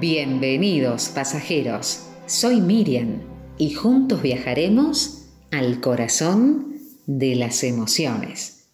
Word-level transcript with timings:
Bienvenidos 0.00 1.10
pasajeros, 1.10 2.06
soy 2.24 2.62
Miriam 2.62 3.20
y 3.58 3.74
juntos 3.74 4.22
viajaremos 4.22 5.26
al 5.50 5.82
corazón 5.82 6.78
de 7.04 7.34
las 7.34 7.62
emociones. 7.64 8.70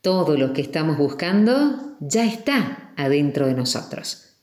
Todo 0.00 0.36
lo 0.36 0.52
que 0.54 0.62
estamos 0.62 0.98
buscando 0.98 1.96
ya 2.00 2.24
está 2.24 2.92
adentro 2.96 3.46
de 3.46 3.54
nosotros. 3.54 4.34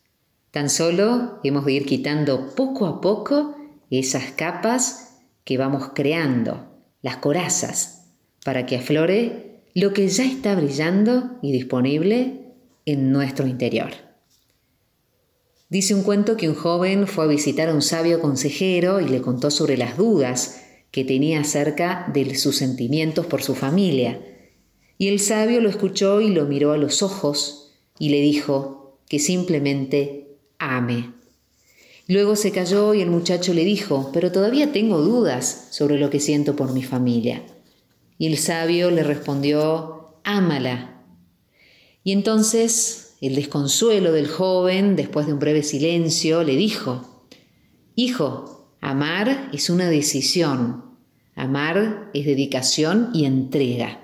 Tan 0.51 0.69
solo 0.69 1.41
hemos 1.43 1.65
de 1.65 1.73
ir 1.73 1.85
quitando 1.85 2.55
poco 2.55 2.85
a 2.85 3.01
poco 3.01 3.57
esas 3.89 4.31
capas 4.31 5.17
que 5.43 5.57
vamos 5.57 5.89
creando, 5.93 6.79
las 7.01 7.17
corazas, 7.17 8.13
para 8.45 8.65
que 8.65 8.77
aflore 8.77 9.65
lo 9.73 9.91
que 9.91 10.07
ya 10.07 10.23
está 10.23 10.55
brillando 10.55 11.39
y 11.41 11.51
disponible 11.51 12.53
en 12.85 13.11
nuestro 13.11 13.47
interior. 13.47 14.04
Dice 15.67 15.95
un 15.95 16.03
cuento 16.03 16.37
que 16.37 16.47
un 16.47 16.55
joven 16.55 17.07
fue 17.07 17.25
a 17.25 17.27
visitar 17.27 17.69
a 17.69 17.73
un 17.73 17.81
sabio 17.81 18.21
consejero 18.21 19.01
y 19.01 19.07
le 19.07 19.21
contó 19.21 19.49
sobre 19.49 19.77
las 19.77 19.97
dudas 19.97 20.61
que 20.91 21.03
tenía 21.03 21.41
acerca 21.41 22.09
de 22.13 22.35
sus 22.35 22.55
sentimientos 22.55 23.25
por 23.25 23.41
su 23.41 23.55
familia. 23.55 24.21
Y 24.97 25.07
el 25.07 25.19
sabio 25.19 25.61
lo 25.61 25.69
escuchó 25.69 26.21
y 26.21 26.29
lo 26.29 26.45
miró 26.45 26.71
a 26.71 26.77
los 26.77 27.01
ojos 27.01 27.71
y 27.97 28.09
le 28.09 28.21
dijo 28.21 28.99
que 29.09 29.19
simplemente 29.19 30.37
ame. 30.59 31.13
Luego 32.07 32.35
se 32.35 32.51
calló 32.51 32.93
y 32.93 33.01
el 33.01 33.09
muchacho 33.09 33.53
le 33.53 33.65
dijo, 33.65 34.11
pero 34.13 34.31
todavía 34.31 34.71
tengo 34.71 35.01
dudas 35.01 35.69
sobre 35.71 35.97
lo 35.97 36.11
que 36.11 36.19
siento 36.19 36.55
por 36.55 36.71
mi 36.71 36.83
familia. 36.83 37.43
Y 38.19 38.27
el 38.27 38.37
sabio 38.37 38.91
le 38.91 39.03
respondió, 39.03 40.19
ámala. 40.23 41.01
Y 42.03 42.11
entonces 42.11 43.04
el 43.27 43.35
desconsuelo 43.35 44.11
del 44.11 44.27
joven, 44.27 44.95
después 44.95 45.27
de 45.27 45.33
un 45.33 45.39
breve 45.39 45.63
silencio, 45.63 46.43
le 46.43 46.55
dijo, 46.55 47.25
Hijo, 47.95 48.75
amar 48.81 49.49
es 49.53 49.69
una 49.69 49.89
decisión, 49.89 50.97
amar 51.35 52.09
es 52.13 52.25
dedicación 52.25 53.09
y 53.13 53.25
entrega. 53.25 54.01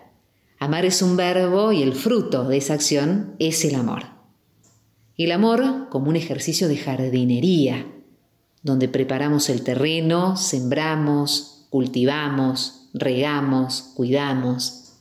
Amar 0.60 0.86
es 0.86 1.02
un 1.02 1.18
verbo 1.18 1.72
y 1.72 1.82
el 1.82 1.94
fruto 1.94 2.48
de 2.48 2.58
esa 2.58 2.76
acción 2.76 3.36
es 3.40 3.66
el 3.66 3.76
amor. 3.76 4.04
El 5.18 5.32
amor 5.32 5.90
como 5.90 6.10
un 6.10 6.16
ejercicio 6.16 6.68
de 6.68 6.78
jardinería, 6.78 7.86
donde 8.64 8.88
preparamos 8.88 9.50
el 9.50 9.64
terreno, 9.64 10.38
sembramos, 10.38 11.68
cultivamos, 11.70 12.90
regamos, 12.94 13.92
cuidamos. 13.96 14.94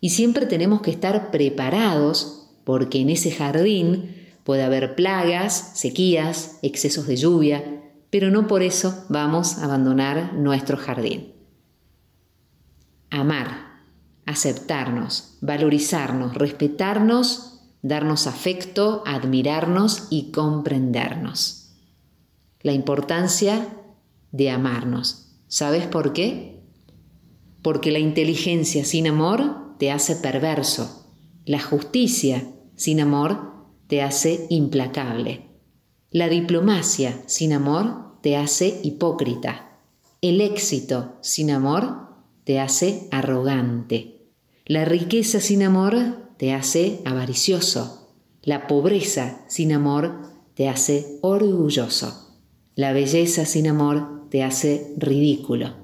Y 0.00 0.10
siempre 0.10 0.46
tenemos 0.46 0.80
que 0.82 0.90
estar 0.90 1.30
preparados 1.30 2.45
porque 2.66 3.00
en 3.00 3.10
ese 3.10 3.30
jardín 3.30 4.26
puede 4.42 4.64
haber 4.64 4.96
plagas, 4.96 5.70
sequías, 5.76 6.58
excesos 6.62 7.06
de 7.06 7.14
lluvia, 7.14 7.80
pero 8.10 8.32
no 8.32 8.48
por 8.48 8.60
eso 8.60 9.04
vamos 9.08 9.58
a 9.58 9.66
abandonar 9.66 10.34
nuestro 10.34 10.76
jardín. 10.76 11.32
Amar, 13.08 13.84
aceptarnos, 14.26 15.38
valorizarnos, 15.40 16.34
respetarnos, 16.34 17.60
darnos 17.82 18.26
afecto, 18.26 19.04
admirarnos 19.06 20.08
y 20.10 20.32
comprendernos. 20.32 21.76
La 22.62 22.72
importancia 22.72 23.76
de 24.32 24.50
amarnos. 24.50 25.36
¿Sabes 25.46 25.86
por 25.86 26.12
qué? 26.12 26.64
Porque 27.62 27.92
la 27.92 28.00
inteligencia 28.00 28.84
sin 28.84 29.06
amor 29.06 29.76
te 29.78 29.92
hace 29.92 30.16
perverso. 30.16 31.04
La 31.44 31.60
justicia 31.60 32.42
sin 32.76 33.00
amor 33.00 33.54
te 33.88 34.02
hace 34.02 34.46
implacable. 34.50 35.46
La 36.10 36.28
diplomacia 36.28 37.20
sin 37.26 37.52
amor 37.52 38.20
te 38.22 38.36
hace 38.36 38.80
hipócrita. 38.82 39.80
El 40.20 40.40
éxito 40.40 41.16
sin 41.20 41.50
amor 41.50 42.08
te 42.44 42.60
hace 42.60 43.08
arrogante. 43.10 44.30
La 44.64 44.84
riqueza 44.84 45.40
sin 45.40 45.62
amor 45.62 46.32
te 46.38 46.52
hace 46.52 47.00
avaricioso. 47.04 48.14
La 48.42 48.66
pobreza 48.66 49.44
sin 49.48 49.72
amor 49.72 50.22
te 50.54 50.68
hace 50.68 51.18
orgulloso. 51.22 52.38
La 52.74 52.92
belleza 52.92 53.44
sin 53.44 53.68
amor 53.68 54.28
te 54.30 54.42
hace 54.42 54.94
ridículo. 54.96 55.74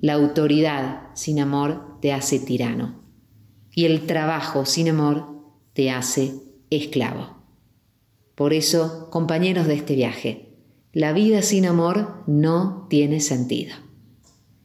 La 0.00 0.14
autoridad 0.14 1.08
sin 1.14 1.40
amor 1.40 1.98
te 2.00 2.12
hace 2.12 2.38
tirano. 2.38 3.02
Y 3.72 3.86
el 3.86 4.06
trabajo 4.06 4.66
sin 4.66 4.88
amor 4.88 5.33
te 5.74 5.90
hace 5.90 6.34
esclavo. 6.70 7.36
Por 8.34 8.52
eso, 8.52 9.10
compañeros 9.10 9.66
de 9.66 9.74
este 9.74 9.94
viaje, 9.94 10.54
la 10.92 11.12
vida 11.12 11.42
sin 11.42 11.66
amor 11.66 12.22
no 12.26 12.86
tiene 12.88 13.20
sentido. 13.20 13.76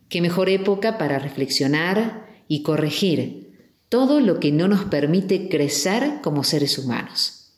Qué 0.07 0.21
mejor 0.21 0.49
época 0.49 0.97
para 0.97 1.19
reflexionar 1.19 2.27
y 2.47 2.63
corregir 2.63 3.73
todo 3.89 4.19
lo 4.19 4.39
que 4.39 4.51
no 4.51 4.67
nos 4.67 4.85
permite 4.85 5.49
crecer 5.49 6.21
como 6.23 6.43
seres 6.43 6.77
humanos. 6.77 7.53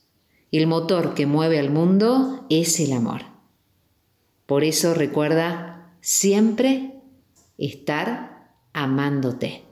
El 0.52 0.68
motor 0.68 1.14
que 1.14 1.26
mueve 1.26 1.60
al 1.60 1.70
mundo 1.70 2.46
es 2.50 2.80
el 2.80 2.94
amor. 2.94 3.22
Por 4.46 4.64
eso 4.66 4.94
recuerda 4.94 5.96
siempre 6.02 7.02
estar 7.58 8.54
amándote. 8.74 9.64